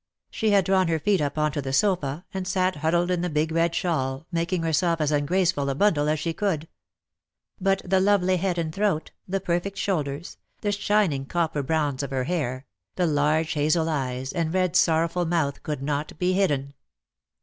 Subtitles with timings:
[0.31, 3.51] She had drawn her feet up onto the sofa, and sat huddled in the big
[3.51, 6.67] red shawl, making herself as ungraceful a bundle as she could.
[7.59, 12.23] But the lovely head and throat, the perfect shoulders, the shining copper bronze of her
[12.23, 14.15] hair, the large hazel DEAD LOVE HAS CHAINS.
[14.15, 16.73] tj eyes, and red sorrowful mouth could not be hidden.